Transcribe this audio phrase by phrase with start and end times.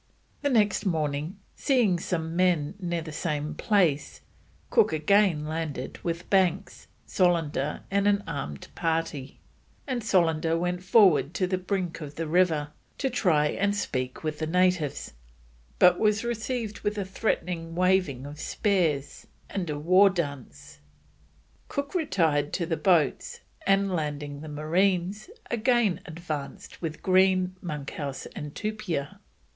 [0.41, 4.21] The next morning, seeing some men near the same place,
[4.71, 9.41] Cook again landed with Banks, Solander, and an armed party;
[9.85, 14.39] and Solander went forward to the brink of the river to try and speak with
[14.39, 15.13] the natives,
[15.77, 20.79] but was received with a threatening waving of spears and a war dance.
[21.67, 28.55] Cook retired to the boats, and landing the marines, again advanced with Green, Monkhouse, and
[28.55, 29.19] Tupia.